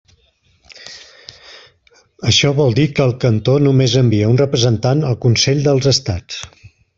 Això 2.31 2.53
vol 2.61 2.73
dir 2.79 2.85
que 2.95 3.07
el 3.07 3.13
cantó 3.25 3.59
només 3.67 3.97
envia 4.03 4.33
un 4.33 4.41
representant 4.43 5.05
al 5.11 5.21
Consell 5.27 5.63
dels 5.69 5.93
Estats. 5.93 6.43